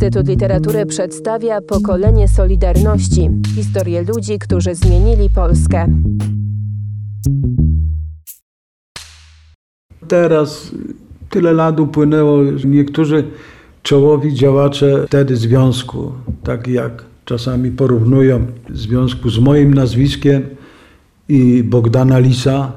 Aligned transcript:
Instytut 0.00 0.28
Literatury 0.28 0.86
przedstawia 0.86 1.60
pokolenie 1.60 2.28
Solidarności 2.28 3.30
historię 3.54 4.02
ludzi, 4.02 4.38
którzy 4.38 4.74
zmienili 4.74 5.30
Polskę. 5.34 5.86
Teraz 10.08 10.70
tyle 11.30 11.52
lat 11.52 11.80
upłynęło, 11.80 12.42
niektórzy 12.64 13.24
czołowi 13.82 14.34
działacze 14.34 15.04
wtedy 15.06 15.36
związku, 15.36 16.12
tak 16.44 16.68
jak 16.68 17.04
czasami 17.24 17.70
porównują 17.70 18.46
związku 18.70 19.30
z 19.30 19.38
moim 19.38 19.74
nazwiskiem 19.74 20.42
i 21.28 21.62
Bogdana 21.62 22.18
Lisa, 22.18 22.72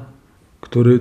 który 0.60 0.98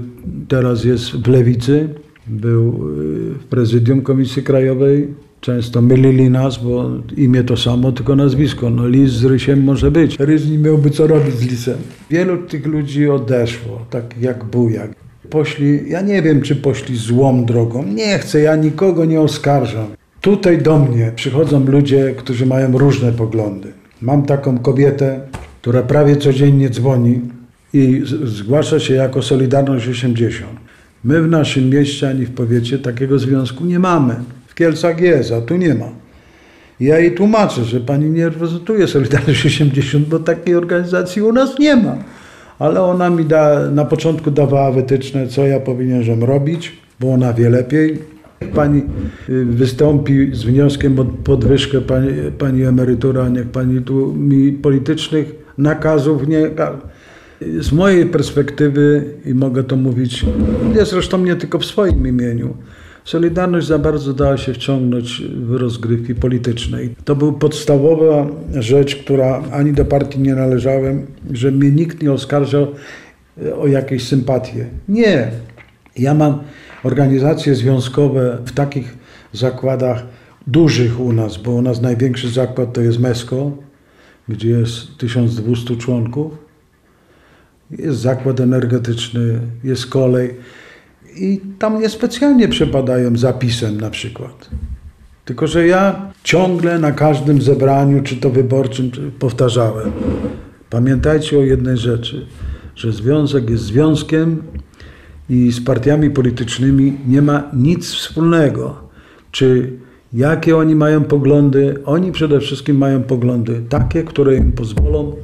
teraz 0.48 0.84
jest 0.84 1.12
w 1.12 1.28
lewicy, 1.28 1.90
był 2.28 2.68
y, 2.68 3.34
w 3.34 3.44
prezydium 3.50 4.02
Komisji 4.02 4.44
Krajowej. 4.44 5.23
Często 5.44 5.82
mylili 5.82 6.30
nas, 6.30 6.58
bo 6.58 6.92
imię 7.18 7.44
to 7.44 7.58
samo, 7.58 7.92
tylko 7.92 8.16
nazwisko. 8.16 8.70
No 8.70 8.88
Lis 8.88 9.12
z 9.12 9.26
Rysiem 9.26 9.64
może 9.64 9.92
być. 9.92 10.20
Rys 10.20 10.50
nie 10.50 10.58
miałby 10.58 10.90
co 10.90 11.08
robić 11.08 11.36
z 11.36 11.42
Lisem. 11.42 11.78
Wielu 12.10 12.38
tych 12.38 12.66
ludzi 12.66 13.10
odeszło, 13.10 13.86
tak 13.90 14.22
jak 14.22 14.44
Bujak. 14.44 14.92
Poszli, 15.30 15.90
ja 15.90 16.02
nie 16.02 16.22
wiem, 16.22 16.42
czy 16.42 16.56
poszli 16.56 16.98
złą 16.98 17.46
drogą. 17.46 17.84
Nie 17.84 18.20
chcę, 18.20 18.42
ja 18.42 18.56
nikogo 18.56 19.06
nie 19.06 19.22
oskarżam. 19.22 19.88
Tutaj 20.22 20.58
do 20.58 20.80
mnie 20.80 21.12
przychodzą 21.16 21.66
ludzie, 21.66 22.14
którzy 22.18 22.46
mają 22.46 22.78
różne 22.78 23.12
poglądy. 23.12 23.74
Mam 24.02 24.26
taką 24.26 24.58
kobietę, 24.58 25.20
która 25.62 25.82
prawie 25.82 26.16
codziennie 26.16 26.70
dzwoni 26.70 27.22
i 27.74 28.02
zgłasza 28.24 28.80
się 28.80 28.94
jako 28.94 29.22
Solidarność 29.22 29.88
80. 29.88 30.52
My 31.04 31.22
w 31.22 31.28
naszym 31.28 31.70
mieście 31.70 32.10
ani 32.10 32.26
w 32.26 32.32
powiecie 32.32 32.80
takiego 32.80 33.20
związku 33.20 33.66
nie 33.66 33.80
mamy. 33.80 34.16
W 34.54 34.56
Kielcach 34.56 35.02
jest, 35.02 35.32
a 35.32 35.42
tu 35.42 35.58
nie 35.58 35.74
ma. 35.74 35.90
Ja 36.80 37.00
jej 37.00 37.16
tłumaczę, 37.16 37.64
że 37.64 37.80
pani 37.80 38.10
nie 38.10 38.26
reprezentuje 38.26 38.88
Solidarność 38.88 39.46
80, 39.46 40.08
bo 40.08 40.20
takiej 40.20 40.56
organizacji 40.56 41.22
u 41.22 41.34
nas 41.34 41.60
nie 41.60 41.76
ma. 41.76 41.96
Ale 42.60 42.82
ona 42.82 43.10
mi 43.10 43.26
da, 43.26 43.70
na 43.72 43.86
początku 43.86 44.32
dawała 44.32 44.72
wytyczne, 44.72 45.28
co 45.28 45.48
ja 45.48 45.60
powinienem 45.60 46.24
robić, 46.24 46.78
bo 47.00 47.14
ona 47.14 47.34
wie 47.34 47.50
lepiej. 47.50 48.00
Pani 48.56 48.82
y, 49.30 49.46
wystąpi 49.46 50.30
z 50.34 50.44
wnioskiem 50.44 51.00
o 51.00 51.06
podwyżkę 51.06 51.82
pani, 51.82 52.10
pani 52.38 52.64
emerytura, 52.64 53.30
niech 53.30 53.48
pani 53.48 53.82
tu 53.82 54.14
mi 54.14 54.52
politycznych 54.52 55.36
nakazów 55.58 56.28
nie. 56.28 56.50
Z 57.60 57.72
mojej 57.72 58.06
perspektywy, 58.06 59.04
i 59.26 59.34
mogę 59.34 59.64
to 59.64 59.76
mówić, 59.76 60.26
ja 60.76 60.86
zresztą 60.86 61.18
nie 61.18 61.36
tylko 61.36 61.60
w 61.60 61.66
swoim 61.66 62.08
imieniu, 62.08 62.54
Solidarność 63.06 63.68
za 63.68 63.80
bardzo 63.80 64.14
dała 64.14 64.38
się 64.38 64.54
wciągnąć 64.54 65.22
w 65.22 65.56
rozgrywki 65.56 66.16
polityczne. 66.16 66.84
I 66.84 66.90
To 66.90 67.16
była 67.16 67.32
podstawowa 67.32 68.28
rzecz, 68.54 68.96
która 68.96 69.44
ani 69.52 69.74
do 69.74 69.86
partii 69.86 70.20
nie 70.20 70.36
należałem, 70.36 71.08
że 71.32 71.52
mnie 71.52 71.72
nikt 71.72 72.04
nie 72.04 72.12
oskarżał 72.12 72.68
e, 73.46 73.56
o 73.56 73.68
jakieś 73.68 74.08
sympatie. 74.08 74.66
Nie. 74.90 75.32
Ja 75.98 76.14
mam 76.14 76.40
organizacje 76.84 77.56
związkowe 77.56 78.38
w 78.46 78.52
takich 78.52 78.98
zakładach 79.34 80.06
dużych 80.48 81.00
u 81.00 81.14
nas, 81.14 81.38
bo 81.38 81.52
u 81.52 81.62
nas 81.62 81.82
największy 81.82 82.30
zakład 82.30 82.74
to 82.74 82.82
jest 82.82 83.00
MESCO, 83.00 83.52
gdzie 84.30 84.50
jest 84.50 84.98
1200 84.98 85.78
członków. 85.78 86.32
Jest 87.72 88.00
zakład 88.00 88.40
energetyczny, 88.40 89.40
jest 89.64 89.86
kolej 89.86 90.34
i 91.16 91.42
tam 91.60 91.82
niespecjalnie 91.82 92.48
przepadają 92.48 93.18
zapisem 93.18 93.82
na 93.82 93.90
przykład. 93.90 94.50
Tylko, 95.26 95.48
że 95.48 95.68
ja 95.68 96.12
ciągle 96.24 96.80
na 96.80 96.92
każdym 96.92 97.42
zebraniu, 97.42 98.04
czy 98.04 98.16
to 98.16 98.30
wyborczym, 98.30 98.92
czy 98.92 99.12
powtarzałem. 99.20 99.92
Pamiętajcie 100.70 101.40
o 101.40 101.42
jednej 101.42 101.78
rzeczy, 101.78 102.26
że 102.76 102.92
związek 102.92 103.50
jest 103.50 103.64
związkiem 103.64 104.44
i 105.30 105.52
z 105.52 105.64
partiami 105.64 106.10
politycznymi 106.10 106.98
nie 107.08 107.22
ma 107.22 107.44
nic 107.54 107.92
wspólnego. 107.92 108.76
Czy 109.32 109.74
jakie 110.14 110.58
oni 110.58 110.76
mają 110.76 111.04
poglądy? 111.04 111.76
Oni 111.86 112.12
przede 112.12 112.40
wszystkim 112.40 112.78
mają 112.78 113.04
poglądy 113.04 113.62
takie, 113.70 114.04
które 114.04 114.36
im 114.36 114.52
pozwolą 114.52 115.16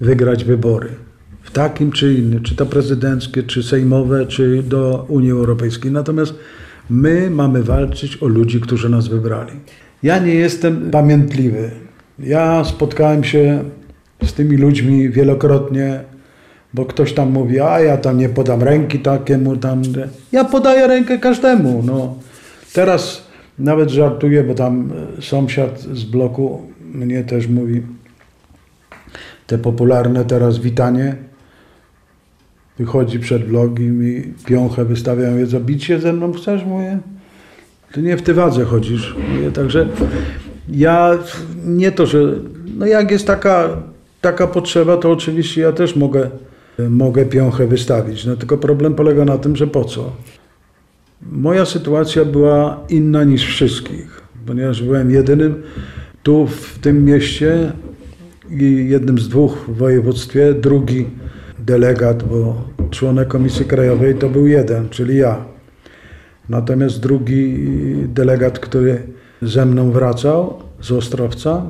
wygrać 0.00 0.44
wybory. 0.44 1.05
W 1.46 1.50
takim 1.50 1.92
czy 1.92 2.14
innym, 2.14 2.42
czy 2.42 2.56
to 2.56 2.66
prezydenckie, 2.66 3.42
czy 3.42 3.62
sejmowe, 3.62 4.26
czy 4.26 4.62
do 4.62 5.06
Unii 5.08 5.30
Europejskiej. 5.30 5.92
Natomiast 5.92 6.34
my 6.90 7.30
mamy 7.30 7.62
walczyć 7.62 8.22
o 8.22 8.26
ludzi, 8.26 8.60
którzy 8.60 8.88
nas 8.88 9.08
wybrali. 9.08 9.52
Ja 10.02 10.18
nie 10.18 10.34
jestem 10.34 10.90
pamiętliwy. 10.90 11.70
Ja 12.18 12.64
spotkałem 12.64 13.24
się 13.24 13.64
z 14.24 14.32
tymi 14.32 14.56
ludźmi 14.56 15.10
wielokrotnie, 15.10 16.00
bo 16.74 16.84
ktoś 16.84 17.12
tam 17.12 17.30
mówi, 17.30 17.60
a 17.60 17.80
ja 17.80 17.96
tam 17.96 18.18
nie 18.18 18.28
podam 18.28 18.62
ręki 18.62 18.98
takiemu 18.98 19.56
tam. 19.56 19.82
Ja 20.32 20.44
podaję 20.44 20.86
rękę 20.86 21.18
każdemu. 21.18 21.82
No. 21.86 22.14
Teraz 22.74 23.26
nawet 23.58 23.90
żartuję, 23.90 24.44
bo 24.44 24.54
tam 24.54 24.92
e, 25.18 25.22
sąsiad 25.22 25.80
z 25.80 26.04
bloku 26.04 26.62
mnie 26.94 27.24
też 27.24 27.46
mówi, 27.46 27.82
te 29.46 29.58
popularne 29.58 30.24
teraz 30.24 30.58
witanie. 30.58 31.16
Wychodzi 32.78 33.18
przed 33.18 33.44
vlog 33.44 33.80
i 33.80 34.22
piąchę 34.46 34.84
wystawiają, 34.84 35.32
mówię, 35.32 35.46
zabić 35.46 35.84
się 35.84 36.00
ze 36.00 36.12
mną 36.12 36.32
chcesz? 36.32 36.64
Mówię, 36.64 36.98
ty 37.92 38.02
nie 38.02 38.16
w 38.16 38.22
ty 38.22 38.34
wadze 38.34 38.64
chodzisz. 38.64 39.16
Mówię, 39.34 39.50
także 39.50 39.88
ja 40.68 41.18
nie 41.64 41.92
to, 41.92 42.06
że 42.06 42.34
no 42.78 42.86
jak 42.86 43.10
jest 43.10 43.26
taka, 43.26 43.68
taka 44.20 44.46
potrzeba, 44.46 44.96
to 44.96 45.10
oczywiście 45.10 45.60
ja 45.60 45.72
też 45.72 45.96
mogę, 45.96 46.30
mogę 46.90 47.24
piąchę 47.24 47.66
wystawić. 47.66 48.24
No 48.24 48.36
tylko 48.36 48.58
problem 48.58 48.94
polega 48.94 49.24
na 49.24 49.38
tym, 49.38 49.56
że 49.56 49.66
po 49.66 49.84
co? 49.84 50.12
Moja 51.32 51.64
sytuacja 51.64 52.24
była 52.24 52.80
inna 52.88 53.24
niż 53.24 53.46
wszystkich, 53.46 54.20
ponieważ 54.46 54.82
byłem 54.82 55.10
jedynym 55.10 55.62
tu 56.22 56.46
w 56.46 56.78
tym 56.78 57.04
mieście 57.04 57.72
i 58.50 58.86
jednym 58.88 59.18
z 59.18 59.28
dwóch 59.28 59.64
w 59.68 59.76
województwie, 59.76 60.54
drugi 60.54 61.06
delegat, 61.66 62.22
bo 62.22 62.64
członek 62.90 63.28
Komisji 63.28 63.64
Krajowej 63.64 64.14
to 64.14 64.28
był 64.28 64.46
jeden, 64.46 64.88
czyli 64.88 65.16
ja. 65.16 65.44
Natomiast 66.48 67.00
drugi 67.00 67.68
delegat, 68.08 68.58
który 68.58 69.02
ze 69.42 69.66
mną 69.66 69.90
wracał 69.90 70.58
z 70.80 70.92
Ostrowca, 70.92 71.66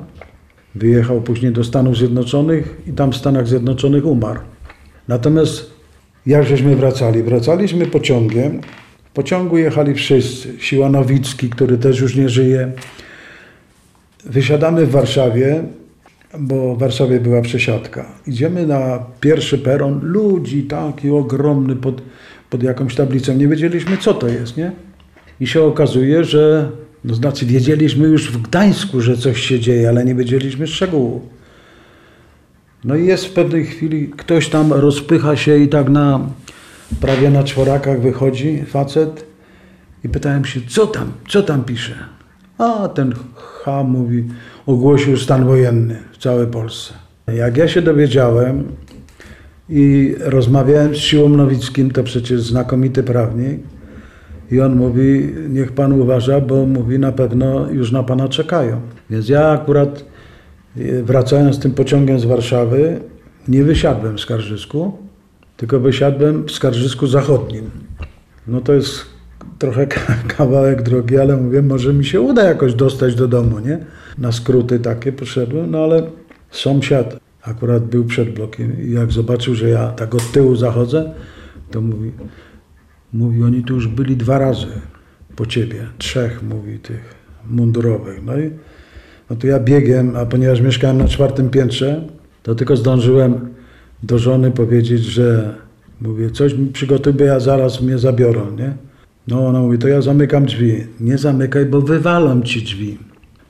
wyjechał 0.74 1.20
później 1.20 1.52
do 1.52 1.64
Stanów 1.64 1.96
Zjednoczonych 1.96 2.76
i 2.86 2.92
tam 2.92 3.12
w 3.12 3.16
Stanach 3.16 3.48
Zjednoczonych 3.48 4.06
umarł. 4.06 4.40
Natomiast 5.08 5.70
jak 6.26 6.46
żeśmy 6.46 6.76
wracali? 6.76 7.22
Wracaliśmy 7.22 7.86
pociągiem. 7.86 8.60
W 9.04 9.10
pociągu 9.10 9.58
jechali 9.58 9.94
wszyscy. 9.94 10.48
Siła 10.58 10.88
Nowicki, 10.88 11.50
który 11.50 11.78
też 11.78 12.00
już 12.00 12.16
nie 12.16 12.28
żyje. 12.28 12.72
Wysiadamy 14.24 14.86
w 14.86 14.90
Warszawie, 14.90 15.64
bo 16.38 16.76
w 16.76 16.78
Warszawie 16.78 17.20
była 17.20 17.42
przesiadka. 17.42 18.06
Idziemy 18.26 18.66
na 18.66 18.98
pierwszy 19.20 19.58
peron, 19.58 20.00
ludzi 20.02 20.62
taki 20.62 21.10
ogromny 21.10 21.76
pod, 21.76 22.02
pod 22.50 22.62
jakąś 22.62 22.94
tablicą. 22.94 23.34
Nie 23.34 23.48
wiedzieliśmy, 23.48 23.96
co 23.96 24.14
to 24.14 24.28
jest, 24.28 24.56
nie? 24.56 24.72
I 25.40 25.46
się 25.46 25.62
okazuje, 25.62 26.24
że, 26.24 26.70
no 27.04 27.14
znaczy 27.14 27.46
wiedzieliśmy 27.46 28.08
już 28.08 28.32
w 28.32 28.42
Gdańsku, 28.42 29.00
że 29.00 29.16
coś 29.16 29.40
się 29.40 29.60
dzieje, 29.60 29.88
ale 29.88 30.04
nie 30.04 30.14
wiedzieliśmy 30.14 30.66
szczegółów. 30.66 31.22
No 32.84 32.96
i 32.96 33.06
jest 33.06 33.26
w 33.26 33.32
pewnej 33.32 33.66
chwili, 33.66 34.08
ktoś 34.08 34.48
tam 34.48 34.72
rozpycha 34.72 35.36
się 35.36 35.58
i 35.58 35.68
tak 35.68 35.88
na, 35.88 36.20
prawie 37.00 37.30
na 37.30 37.44
czworakach 37.44 38.00
wychodzi 38.00 38.64
facet 38.66 39.26
i 40.04 40.08
pytałem 40.08 40.44
się, 40.44 40.60
co 40.68 40.86
tam, 40.86 41.12
co 41.28 41.42
tam 41.42 41.64
pisze? 41.64 41.94
A 42.58 42.88
ten 42.88 43.14
H 43.34 43.82
mówi, 43.82 44.24
ogłosił 44.66 45.16
stan 45.16 45.44
wojenny 45.44 45.96
w 46.12 46.18
całej 46.18 46.46
Polsce. 46.46 46.94
Jak 47.34 47.56
ja 47.56 47.68
się 47.68 47.82
dowiedziałem 47.82 48.64
i 49.68 50.14
rozmawiałem 50.20 50.94
z 50.94 50.98
Siłą 50.98 51.28
Nowickim, 51.28 51.90
to 51.90 52.02
przecież 52.02 52.40
znakomity 52.40 53.02
prawnik, 53.02 53.60
i 54.50 54.60
on 54.60 54.76
mówi, 54.76 55.34
niech 55.48 55.72
pan 55.72 55.92
uważa, 55.92 56.40
bo 56.40 56.66
mówi, 56.66 56.98
na 56.98 57.12
pewno 57.12 57.70
już 57.70 57.92
na 57.92 58.02
pana 58.02 58.28
czekają. 58.28 58.80
Więc 59.10 59.28
ja 59.28 59.48
akurat 59.48 60.04
e, 60.76 61.02
wracając 61.02 61.58
tym 61.58 61.72
pociągiem 61.72 62.20
z 62.20 62.24
Warszawy, 62.24 63.00
nie 63.48 63.64
wysiadłem 63.64 64.16
w 64.16 64.20
Skarżysku, 64.20 64.92
tylko 65.56 65.80
wysiadłem 65.80 66.44
w 66.44 66.50
Skarżysku 66.50 67.06
Zachodnim. 67.06 67.70
No 68.46 68.60
to 68.60 68.72
jest 68.72 69.15
trochę 69.58 69.86
kawałek 70.36 70.82
drogi, 70.82 71.18
ale 71.18 71.36
mówię, 71.36 71.62
może 71.62 71.92
mi 71.92 72.04
się 72.04 72.20
uda 72.20 72.44
jakoś 72.44 72.74
dostać 72.74 73.14
do 73.14 73.28
domu, 73.28 73.58
nie? 73.58 73.78
Na 74.18 74.32
skróty 74.32 74.78
takie 74.78 75.12
poszedłem, 75.12 75.70
no 75.70 75.78
ale 75.78 76.02
sąsiad 76.50 77.16
akurat 77.42 77.84
był 77.84 78.04
przed 78.04 78.34
blokiem 78.34 78.82
i 78.82 78.92
jak 78.92 79.12
zobaczył, 79.12 79.54
że 79.54 79.68
ja 79.68 79.88
tak 79.88 80.14
od 80.14 80.32
tyłu 80.32 80.56
zachodzę, 80.56 81.12
to 81.70 81.80
mówi, 81.80 82.12
mówi, 83.12 83.42
oni 83.42 83.64
tu 83.64 83.74
już 83.74 83.88
byli 83.88 84.16
dwa 84.16 84.38
razy 84.38 84.66
po 85.36 85.46
ciebie, 85.46 85.86
trzech, 85.98 86.42
mówi 86.42 86.78
tych. 86.78 87.14
mundurowych. 87.50 88.24
No 88.24 88.38
i 88.38 88.50
no 89.30 89.36
to 89.36 89.46
ja 89.46 89.60
biegiem, 89.60 90.16
a 90.16 90.26
ponieważ 90.26 90.60
mieszkałem 90.60 90.98
na 90.98 91.08
czwartym 91.08 91.50
piętrze, 91.50 92.02
to 92.42 92.54
tylko 92.54 92.76
zdążyłem 92.76 93.54
do 94.02 94.18
żony 94.18 94.50
powiedzieć, 94.50 95.04
że 95.04 95.54
mówię, 96.00 96.30
coś 96.30 96.54
mi 96.54 96.66
przygotuj, 96.66 97.12
bo 97.12 97.24
ja 97.24 97.40
zaraz 97.40 97.82
mnie 97.82 97.98
zabiorą, 97.98 98.50
nie? 98.50 98.74
No 99.28 99.46
ona 99.46 99.60
mówi, 99.60 99.78
to 99.78 99.88
ja 99.88 100.02
zamykam 100.02 100.46
drzwi. 100.46 100.86
Nie 101.00 101.18
zamykaj, 101.18 101.66
bo 101.66 101.80
wywalam 101.80 102.42
ci 102.42 102.62
drzwi. 102.62 102.98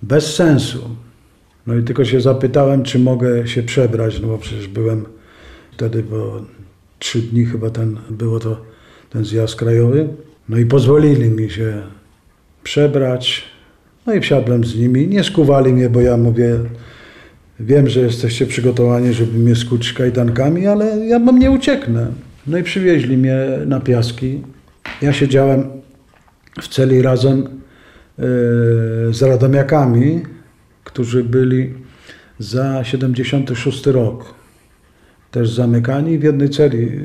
Bez 0.02 0.34
sensu. 0.34 0.78
No 1.67 1.75
i 1.75 1.82
tylko 1.82 2.05
się 2.05 2.20
zapytałem, 2.20 2.82
czy 2.82 2.99
mogę 2.99 3.49
się 3.49 3.62
przebrać, 3.62 4.20
no 4.20 4.28
bo 4.28 4.38
przecież 4.38 4.69
byłem 4.69 5.05
wtedy, 5.73 6.02
bo 6.02 6.43
trzy 6.99 7.19
dni 7.23 7.44
chyba 7.44 7.70
ten, 7.70 7.96
było 8.11 8.40
to 8.40 8.61
ten 9.11 9.25
zjazd 9.25 9.56
krajowy. 9.56 10.08
No 10.49 10.58
i 10.58 10.67
pozwolili 10.67 11.31
mi 11.31 11.50
się 11.50 11.82
przebrać. 12.62 13.44
No 14.06 14.14
i 14.14 14.20
wsiadłem 14.20 14.64
z 14.64 14.76
nimi. 14.76 15.08
Nie 15.08 15.25
skuwali 15.25 15.73
mnie, 15.73 15.90
bo 15.90 16.00
ja 16.00 16.17
mówię, 16.17 16.58
wiem, 17.61 17.88
że 17.88 18.00
jesteście 18.00 18.46
przygotowani, 18.46 19.12
żeby 19.12 19.38
mnie 19.38 19.56
skuć 19.56 19.93
kajdankami, 19.93 20.67
ale 20.67 21.06
ja 21.06 21.19
mam 21.19 21.38
nie 21.38 21.50
ucieknę. 21.50 22.06
No 22.46 22.58
i 22.58 22.62
przywieźli 22.62 23.17
mnie 23.17 23.37
na 23.67 23.81
piaski. 23.81 24.40
Ja 25.02 25.12
siedziałem 25.12 25.64
w 26.60 26.69
celi 26.69 27.02
razem 27.02 27.38
e, 27.38 28.22
z 29.10 29.22
radomiakami, 29.22 30.22
którzy 30.84 31.25
byli 31.25 31.75
za 32.38 32.84
76 32.84 33.87
rok. 33.87 34.34
Też 35.31 35.50
zamykani 35.50 36.19
w 36.19 36.22
jednej 36.22 36.50
celi. 36.50 37.00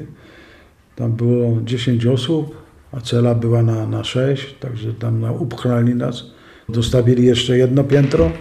Tam 0.96 1.12
było 1.12 1.62
10 1.64 2.06
osób, 2.06 2.58
a 2.92 3.02
cela 3.02 3.36
była 3.36 3.64
na, 3.64 3.88
na 3.88 4.04
6, 4.04 4.56
także 4.60 4.94
tam 4.94 5.22
na, 5.22 5.32
upchnęli 5.32 5.96
nas. 5.96 6.24
Dostawili 6.70 7.26
jeszcze 7.26 7.58
jedno 7.58 7.84
piętro. 7.84 8.32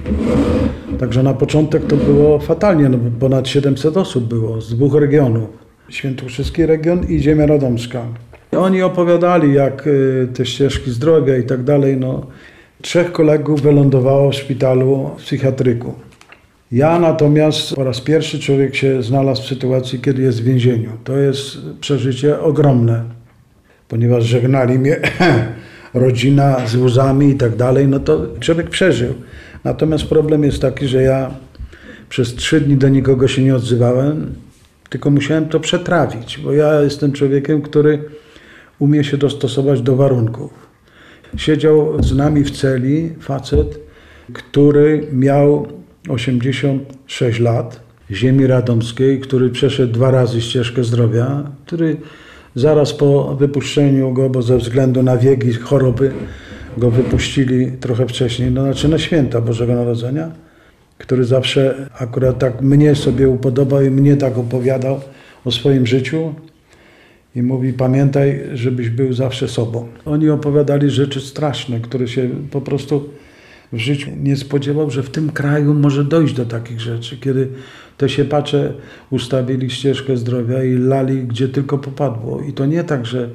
Także 0.98 1.22
na 1.22 1.34
początek 1.34 1.86
to 1.86 1.96
było 1.96 2.38
fatalnie, 2.38 2.88
no 2.88 2.98
ponad 3.20 3.48
700 3.48 3.96
osób 3.96 4.24
było 4.24 4.60
z 4.60 4.74
dwóch 4.74 4.94
regionów. 4.94 5.48
Świętokrzyski 5.88 6.66
region 6.66 7.08
i 7.08 7.18
ziemia 7.18 7.46
radomska. 7.46 8.06
Oni 8.58 8.82
opowiadali, 8.82 9.54
jak 9.54 9.86
y, 9.86 10.28
te 10.34 10.46
ścieżki 10.46 10.90
zdrowia 10.90 11.36
i 11.36 11.42
tak 11.42 11.62
dalej. 11.62 11.96
No, 11.96 12.26
trzech 12.82 13.12
kolegów 13.12 13.62
wylądowało 13.62 14.30
w 14.30 14.34
szpitalu 14.34 15.10
w 15.18 15.22
psychiatryku. 15.22 15.94
Ja 16.72 16.98
natomiast 16.98 17.74
po 17.74 17.84
raz 17.84 18.00
pierwszy 18.00 18.38
człowiek 18.38 18.76
się 18.76 19.02
znalazł 19.02 19.42
w 19.42 19.46
sytuacji, 19.46 19.98
kiedy 20.00 20.22
jest 20.22 20.42
w 20.42 20.44
więzieniu. 20.44 20.90
To 21.04 21.16
jest 21.16 21.58
przeżycie 21.80 22.40
ogromne, 22.40 23.04
ponieważ 23.88 24.24
żegnali 24.24 24.78
mnie 24.78 24.96
rodzina 25.94 26.66
z 26.66 26.76
łzami 26.76 27.30
i 27.30 27.34
tak 27.34 27.56
dalej, 27.56 27.88
no 27.88 28.00
to 28.00 28.26
człowiek 28.40 28.70
przeżył. 28.70 29.14
Natomiast 29.64 30.04
problem 30.04 30.44
jest 30.44 30.62
taki, 30.62 30.88
że 30.88 31.02
ja 31.02 31.30
przez 32.08 32.34
trzy 32.34 32.60
dni 32.60 32.76
do 32.76 32.88
nikogo 32.88 33.28
się 33.28 33.42
nie 33.42 33.56
odzywałem, 33.56 34.34
tylko 34.88 35.10
musiałem 35.10 35.48
to 35.48 35.60
przetrawić, 35.60 36.38
bo 36.38 36.52
ja 36.52 36.80
jestem 36.80 37.12
człowiekiem, 37.12 37.62
który 37.62 38.04
umie 38.80 39.04
się 39.04 39.16
dostosować 39.16 39.82
do 39.82 39.96
warunków. 39.96 40.50
Siedział 41.36 42.02
z 42.02 42.16
nami 42.16 42.44
w 42.44 42.50
celi 42.50 43.10
facet, 43.20 43.80
który 44.32 45.06
miał 45.12 45.66
86 46.08 47.40
lat, 47.40 47.80
ziemi 48.10 48.46
radomskiej, 48.46 49.20
który 49.20 49.50
przeszedł 49.50 49.92
dwa 49.92 50.10
razy 50.10 50.40
ścieżkę 50.40 50.84
zdrowia, 50.84 51.50
który 51.66 51.96
zaraz 52.54 52.92
po 52.92 53.36
wypuszczeniu 53.36 54.12
go, 54.12 54.30
bo 54.30 54.42
ze 54.42 54.58
względu 54.58 55.02
na 55.02 55.16
wiek 55.16 55.44
i 55.44 55.52
choroby 55.52 56.12
go 56.78 56.90
wypuścili 56.90 57.72
trochę 57.72 58.06
wcześniej, 58.06 58.50
no 58.50 58.62
znaczy 58.62 58.88
na 58.88 58.98
święta 58.98 59.40
Bożego 59.40 59.74
Narodzenia, 59.74 60.30
który 60.98 61.24
zawsze 61.24 61.88
akurat 61.98 62.38
tak 62.38 62.62
mnie 62.62 62.94
sobie 62.94 63.28
upodobał 63.28 63.82
i 63.82 63.90
mnie 63.90 64.16
tak 64.16 64.38
opowiadał 64.38 65.00
o 65.44 65.50
swoim 65.50 65.86
życiu 65.86 66.34
i 67.36 67.42
mówi 67.42 67.72
pamiętaj, 67.72 68.40
żebyś 68.54 68.90
był 68.90 69.12
zawsze 69.12 69.48
sobą. 69.48 69.88
Oni 70.04 70.30
opowiadali 70.30 70.90
rzeczy 70.90 71.20
straszne, 71.20 71.80
które 71.80 72.08
się 72.08 72.28
po 72.50 72.60
prostu 72.60 73.08
w 73.72 73.78
życiu 73.78 74.10
nie 74.22 74.36
spodziewał, 74.36 74.90
że 74.90 75.02
w 75.02 75.10
tym 75.10 75.30
kraju 75.32 75.74
może 75.74 76.04
dojść 76.04 76.34
do 76.34 76.46
takich 76.46 76.80
rzeczy, 76.80 77.16
kiedy 77.16 77.48
te 77.96 78.08
siepacze 78.08 78.72
ustawili 79.10 79.70
ścieżkę 79.70 80.16
zdrowia 80.16 80.64
i 80.64 80.72
lali 80.72 81.22
gdzie 81.22 81.48
tylko 81.48 81.78
popadło. 81.78 82.40
I 82.48 82.52
to 82.52 82.66
nie 82.66 82.84
tak, 82.84 83.06
że 83.06 83.28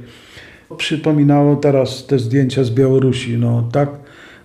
przypominało 0.77 1.55
teraz 1.55 2.07
te 2.07 2.19
zdjęcia 2.19 2.63
z 2.63 2.71
Białorusi. 2.71 3.37
No, 3.37 3.69
tak, 3.71 3.89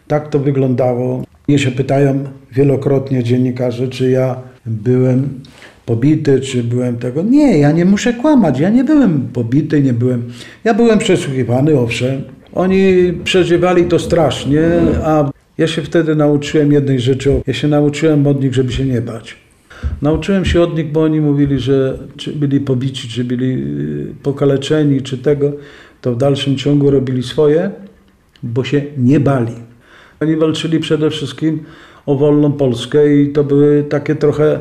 tak 0.09 0.29
to 0.29 0.39
wyglądało. 0.39 1.25
Mnie 1.49 1.59
się 1.59 1.71
pytają 1.71 2.25
wielokrotnie 2.53 3.25
dziennikarze, 3.25 3.89
czy 3.89 4.11
ja 4.11 4.37
byłem 4.67 5.41
pobity, 5.87 6.41
czy 6.41 6.65
byłem 6.65 6.99
tego. 6.99 7.23
Nie, 7.23 7.59
ja 7.59 7.73
nie 7.73 7.85
muszę 7.85 8.13
kłamać. 8.13 8.61
Ja 8.61 8.71
nie 8.71 8.85
byłem 8.85 9.29
pobity, 9.33 9.83
nie 9.83 9.93
byłem. 9.93 10.23
Ja 10.65 10.75
byłem 10.75 10.99
przesłuchiwany, 10.99 11.79
owszem. 11.79 12.23
Oni 12.55 13.13
przeżywali 13.25 13.85
to 13.85 13.99
strasznie, 13.99 14.63
a 15.05 15.31
ja 15.59 15.67
się 15.67 15.83
wtedy 15.83 16.15
nauczyłem 16.15 16.73
jednej 16.73 17.01
rzeczy. 17.01 17.41
Ja 17.47 17.55
się 17.55 17.69
nauczyłem 17.69 18.27
od 18.27 18.43
nich, 18.43 18.55
żeby 18.55 18.73
się 18.73 18.85
nie 18.85 19.01
bać. 19.01 19.37
Nauczyłem 20.03 20.45
się 20.45 20.63
od 20.63 20.77
nich, 20.77 20.93
bo 20.93 21.03
oni 21.03 21.21
mówili, 21.21 21.61
że 21.61 21.99
czy 22.17 22.33
byli 22.33 22.61
pobici, 22.61 23.09
czy 23.09 23.25
byli 23.25 23.53
y, 23.53 24.15
pokaleczeni, 24.23 25.03
czy 25.03 25.19
tego, 25.19 25.53
to 26.01 26.13
w 26.13 26.17
dalszym 26.17 26.57
ciągu 26.57 26.91
robili 26.91 27.23
swoje, 27.23 27.71
bo 28.43 28.65
się 28.65 28.83
nie 28.99 29.21
bali. 29.21 29.53
Oni 30.21 30.37
walczyli 30.37 30.81
przede 30.81 31.11
wszystkim 31.11 31.63
o 32.07 32.15
wolną 32.15 32.53
Polskę 32.53 33.17
i 33.17 33.33
to 33.33 33.45
były 33.45 33.85
takie 33.89 34.15
trochę 34.15 34.61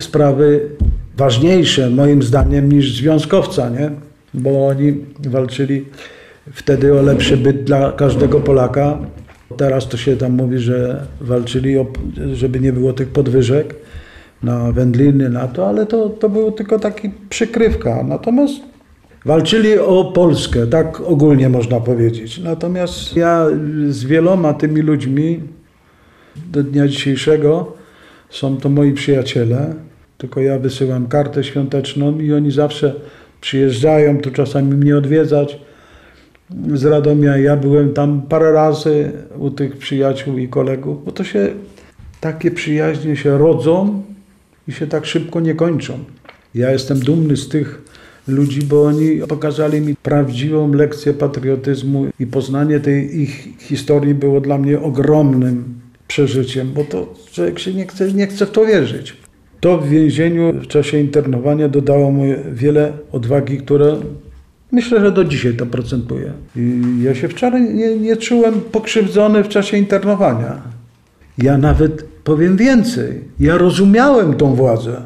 sprawy 0.00 0.68
ważniejsze 1.16 1.90
moim 1.90 2.22
zdaniem 2.22 2.72
niż 2.72 2.96
związkowca, 2.96 3.70
nie? 3.70 3.90
Bo 4.34 4.66
oni 4.66 4.94
walczyli 5.28 5.84
wtedy 6.52 6.98
o 6.98 7.02
lepszy 7.02 7.36
byt 7.36 7.64
dla 7.64 7.92
każdego 7.92 8.40
Polaka. 8.40 8.98
Teraz 9.56 9.88
to 9.88 9.96
się 9.96 10.16
tam 10.16 10.32
mówi, 10.32 10.58
że 10.58 11.06
walczyli, 11.20 11.78
o, 11.78 11.86
żeby 12.32 12.60
nie 12.60 12.72
było 12.72 12.92
tych 12.92 13.08
podwyżek 13.08 13.74
na 14.42 14.72
wędliny, 14.72 15.30
na 15.30 15.48
to, 15.48 15.68
ale 15.68 15.86
to, 15.86 16.08
to 16.08 16.28
był 16.28 16.52
tylko 16.52 16.78
taki 16.78 17.10
przykrywka. 17.28 18.02
Natomiast 18.02 18.54
walczyli 19.24 19.78
o 19.78 20.04
Polskę, 20.04 20.66
tak 20.66 21.00
ogólnie 21.00 21.48
można 21.48 21.80
powiedzieć. 21.80 22.38
Natomiast 22.38 23.16
ja 23.16 23.46
z 23.88 24.04
wieloma 24.04 24.54
tymi 24.54 24.80
ludźmi 24.80 25.40
do 26.52 26.62
dnia 26.62 26.88
dzisiejszego 26.88 27.72
są 28.30 28.56
to 28.56 28.68
moi 28.68 28.92
przyjaciele, 28.92 29.74
tylko 30.20 30.40
ja 30.40 30.58
wysyłam 30.58 31.06
kartę 31.06 31.44
świąteczną 31.44 32.18
i 32.18 32.32
oni 32.32 32.50
zawsze 32.50 32.94
przyjeżdżają 33.40 34.18
tu 34.18 34.30
czasami 34.30 34.74
mnie 34.74 34.96
odwiedzać 34.96 35.58
z 36.74 36.84
Radomia. 36.84 37.36
Ja 37.36 37.56
byłem 37.56 37.92
tam 37.92 38.22
parę 38.22 38.52
razy 38.52 39.12
u 39.38 39.50
tych 39.50 39.76
przyjaciół 39.76 40.38
i 40.38 40.48
kolegów, 40.48 41.04
bo 41.04 41.12
to 41.12 41.24
się 41.24 41.48
takie 42.20 42.50
przyjaźnie 42.50 43.16
się 43.16 43.38
rodzą 43.38 44.02
i 44.68 44.72
się 44.72 44.86
tak 44.86 45.06
szybko 45.06 45.40
nie 45.40 45.54
kończą. 45.54 45.98
Ja 46.54 46.70
jestem 46.70 47.00
dumny 47.00 47.36
z 47.36 47.48
tych 47.48 47.82
ludzi, 48.28 48.62
bo 48.62 48.84
oni 48.84 49.20
pokazali 49.28 49.80
mi 49.80 49.94
prawdziwą 49.96 50.72
lekcję 50.72 51.14
patriotyzmu 51.14 52.06
i 52.18 52.26
poznanie 52.26 52.80
tej 52.80 53.20
ich 53.20 53.48
historii 53.58 54.14
było 54.14 54.40
dla 54.40 54.58
mnie 54.58 54.80
ogromnym 54.80 55.80
przeżyciem, 56.08 56.72
bo 56.72 56.84
to 56.84 57.14
człowiek 57.32 57.58
się 57.58 57.74
nie 57.74 57.86
chce, 57.86 58.12
nie 58.12 58.26
chce 58.26 58.46
w 58.46 58.50
to 58.50 58.66
wierzyć. 58.66 59.19
To 59.60 59.78
w 59.78 59.88
więzieniu 59.88 60.52
w 60.52 60.66
czasie 60.66 60.98
internowania 60.98 61.68
dodało 61.68 62.10
mu 62.10 62.24
wiele 62.52 62.92
odwagi, 63.12 63.58
które 63.58 63.96
myślę, 64.72 65.00
że 65.00 65.12
do 65.12 65.24
dzisiaj 65.24 65.54
to 65.54 65.66
procentuje. 65.66 66.32
I 66.56 66.82
ja 67.02 67.14
się 67.14 67.28
wczoraj 67.28 67.74
nie, 67.74 67.96
nie 67.96 68.16
czułem 68.16 68.60
pokrzywdzony 68.60 69.44
w 69.44 69.48
czasie 69.48 69.76
internowania. 69.76 70.62
Ja 71.38 71.58
nawet 71.58 72.02
powiem 72.24 72.56
więcej. 72.56 73.20
Ja 73.40 73.58
rozumiałem 73.58 74.34
tą 74.34 74.54
władzę. 74.54 75.00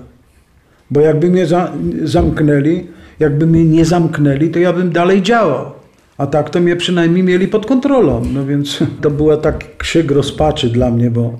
Bo 0.90 1.00
jakby 1.00 1.30
mnie 1.30 1.46
za, 1.46 1.72
zamknęli, 2.04 2.86
jakby 3.20 3.46
mnie 3.46 3.64
nie 3.64 3.84
zamknęli, 3.84 4.48
to 4.48 4.58
ja 4.58 4.72
bym 4.72 4.92
dalej 4.92 5.22
działał. 5.22 5.72
A 6.18 6.26
tak 6.26 6.50
to 6.50 6.60
mnie 6.60 6.76
przynajmniej 6.76 7.22
mieli 7.22 7.48
pod 7.48 7.66
kontrolą. 7.66 8.22
No 8.32 8.46
więc 8.46 8.78
to 9.02 9.10
była 9.10 9.36
taki 9.36 9.66
krzyk 9.78 10.10
rozpaczy 10.10 10.68
dla 10.68 10.90
mnie, 10.90 11.10
bo 11.10 11.38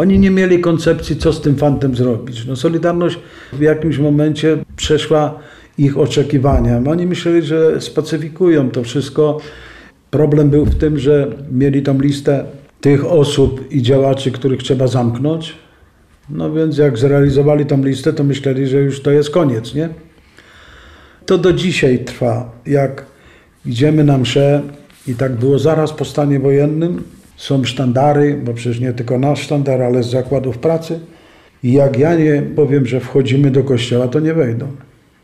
oni 0.00 0.18
nie 0.18 0.30
mieli 0.30 0.60
koncepcji, 0.60 1.16
co 1.16 1.32
z 1.32 1.40
tym 1.40 1.56
fantem 1.56 1.96
zrobić. 1.96 2.46
No, 2.46 2.56
Solidarność 2.56 3.18
w 3.52 3.60
jakimś 3.60 3.98
momencie 3.98 4.58
przeszła 4.76 5.38
ich 5.78 5.98
oczekiwania. 5.98 6.82
Oni 6.90 7.06
myśleli, 7.06 7.42
że 7.42 7.80
spacyfikują 7.80 8.70
to 8.70 8.82
wszystko. 8.82 9.40
Problem 10.10 10.50
był 10.50 10.64
w 10.64 10.74
tym, 10.74 10.98
że 10.98 11.28
mieli 11.52 11.82
tą 11.82 12.00
listę 12.00 12.44
tych 12.80 13.06
osób 13.06 13.72
i 13.72 13.82
działaczy, 13.82 14.30
których 14.30 14.62
trzeba 14.62 14.86
zamknąć. 14.86 15.54
No 16.30 16.52
więc 16.52 16.78
jak 16.78 16.98
zrealizowali 16.98 17.66
tą 17.66 17.84
listę, 17.84 18.12
to 18.12 18.24
myśleli, 18.24 18.66
że 18.66 18.78
już 18.78 19.02
to 19.02 19.10
jest 19.10 19.30
koniec, 19.30 19.74
nie? 19.74 19.88
To 21.26 21.38
do 21.38 21.52
dzisiaj 21.52 21.98
trwa. 21.98 22.52
Jak 22.66 23.06
idziemy 23.66 24.04
na 24.04 24.18
mszę 24.18 24.62
i 25.08 25.14
tak 25.14 25.32
było 25.36 25.58
zaraz 25.58 25.92
po 25.92 26.04
stanie 26.04 26.40
wojennym, 26.40 27.02
są 27.40 27.64
sztandary, 27.64 28.40
bo 28.44 28.54
przecież 28.54 28.80
nie 28.80 28.92
tylko 28.92 29.18
nasz 29.18 29.40
sztandar, 29.42 29.82
ale 29.82 30.02
z 30.02 30.10
zakładów 30.10 30.58
pracy. 30.58 31.00
I 31.62 31.72
jak 31.72 31.98
ja 31.98 32.14
nie 32.14 32.42
powiem, 32.56 32.86
że 32.86 33.00
wchodzimy 33.00 33.50
do 33.50 33.64
kościoła, 33.64 34.08
to 34.08 34.20
nie 34.20 34.34
wejdą. 34.34 34.66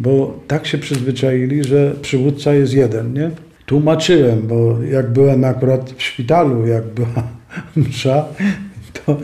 Bo 0.01 0.41
tak 0.47 0.67
się 0.67 0.79
przyzwyczaili, 0.79 1.65
że 1.65 1.95
przywódca 2.03 2.55
jest 2.55 2.75
jeden, 2.75 3.13
nie? 3.13 3.31
Tłumaczyłem, 3.67 4.43
bo 4.47 4.83
jak 4.83 5.13
byłem 5.13 5.45
akurat 5.45 5.91
w 5.97 6.03
szpitalu, 6.03 6.67
jak 6.67 6.85
była 6.85 7.23
msza, 7.89 8.25
to 8.93 9.17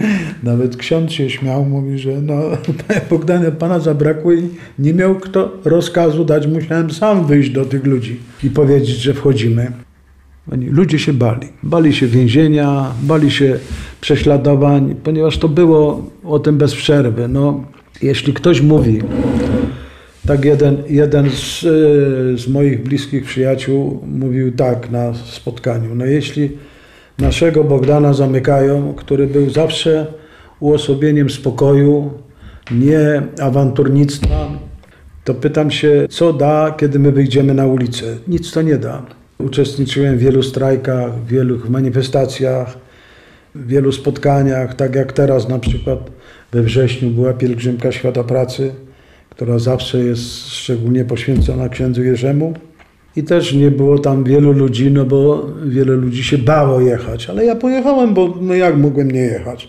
nawet 0.42 0.76
ksiądz 0.76 1.12
się 1.12 1.30
śmiał, 1.30 1.64
mówi, 1.64 1.98
że 1.98 2.12
no, 2.22 2.42
Bogdanie, 3.10 3.50
pana 3.50 3.80
zabrakło 3.80 4.32
i 4.32 4.48
nie 4.78 4.94
miał 4.94 5.14
kto 5.14 5.52
rozkazu 5.64 6.24
dać, 6.24 6.46
musiałem 6.46 6.90
sam 6.90 7.26
wyjść 7.26 7.50
do 7.50 7.64
tych 7.64 7.86
ludzi 7.86 8.20
i 8.44 8.50
powiedzieć, 8.50 8.96
że 8.96 9.14
wchodzimy. 9.14 9.72
Ludzie 10.46 10.98
się 10.98 11.12
bali. 11.12 11.48
Bali 11.62 11.94
się 11.94 12.06
więzienia, 12.06 12.92
bali 13.02 13.30
się 13.30 13.58
prześladowań, 14.00 14.94
ponieważ 15.04 15.38
to 15.38 15.48
było 15.48 16.10
o 16.24 16.38
tym 16.38 16.58
bez 16.58 16.74
przerwy. 16.74 17.28
No, 17.28 17.64
jeśli 18.02 18.32
ktoś 18.32 18.60
mówi, 18.60 19.02
tak 20.26 20.44
jeden, 20.44 20.82
jeden 20.88 21.30
z, 21.30 21.62
y, 21.62 22.38
z 22.38 22.48
moich 22.48 22.82
bliskich 22.82 23.24
przyjaciół 23.24 24.00
mówił 24.06 24.52
tak 24.52 24.90
na 24.90 25.14
spotkaniu, 25.14 25.94
no 25.94 26.06
jeśli 26.06 26.50
naszego 27.18 27.64
Bogdana 27.64 28.14
zamykają, 28.14 28.94
który 28.94 29.26
był 29.26 29.50
zawsze 29.50 30.06
uosobieniem 30.60 31.30
spokoju, 31.30 32.10
nie 32.70 33.22
awanturnictwa, 33.40 34.50
to 35.24 35.34
pytam 35.34 35.70
się, 35.70 36.06
co 36.10 36.32
da, 36.32 36.74
kiedy 36.78 36.98
my 36.98 37.12
wyjdziemy 37.12 37.54
na 37.54 37.66
ulicę? 37.66 38.16
Nic 38.28 38.52
to 38.52 38.62
nie 38.62 38.76
da. 38.76 39.21
Uczestniczyłem 39.44 40.16
w 40.16 40.20
wielu 40.20 40.42
strajkach, 40.42 41.14
w 41.14 41.26
wielu 41.26 41.58
manifestacjach, 41.68 42.78
w 43.54 43.66
wielu 43.66 43.92
spotkaniach, 43.92 44.74
tak 44.74 44.94
jak 44.94 45.12
teraz 45.12 45.48
na 45.48 45.58
przykład 45.58 45.98
we 46.52 46.62
wrześniu 46.62 47.10
była 47.10 47.32
pielgrzymka 47.32 47.92
Świata 47.92 48.24
Pracy, 48.24 48.72
która 49.30 49.58
zawsze 49.58 49.98
jest 49.98 50.48
szczególnie 50.48 51.04
poświęcona 51.04 51.68
księdzu 51.68 52.02
Jerzemu. 52.02 52.54
I 53.16 53.22
też 53.22 53.52
nie 53.52 53.70
było 53.70 53.98
tam 53.98 54.24
wielu 54.24 54.52
ludzi, 54.52 54.90
no 54.90 55.04
bo 55.04 55.46
wiele 55.66 55.92
ludzi 55.92 56.24
się 56.24 56.38
bało 56.38 56.80
jechać, 56.80 57.30
ale 57.30 57.44
ja 57.44 57.56
pojechałem, 57.56 58.14
bo 58.14 58.38
no 58.40 58.54
jak 58.54 58.76
mogłem 58.76 59.10
nie 59.10 59.20
jechać? 59.20 59.68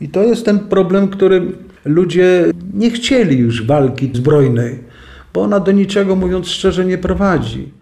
I 0.00 0.08
to 0.08 0.22
jest 0.22 0.44
ten 0.44 0.58
problem, 0.58 1.08
który 1.08 1.42
ludzie 1.84 2.44
nie 2.74 2.90
chcieli 2.90 3.38
już 3.38 3.66
walki 3.66 4.10
zbrojnej, 4.14 4.78
bo 5.34 5.42
ona 5.42 5.60
do 5.60 5.72
niczego, 5.72 6.16
mówiąc 6.16 6.48
szczerze, 6.48 6.84
nie 6.84 6.98
prowadzi. 6.98 7.81